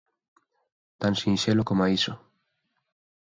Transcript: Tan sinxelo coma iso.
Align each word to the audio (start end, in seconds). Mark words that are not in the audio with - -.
Tan 0.99 1.13
sinxelo 1.21 1.67
coma 1.69 1.85
iso. 1.97 2.13